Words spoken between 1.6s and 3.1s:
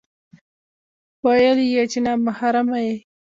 يې چې نا محرمه يې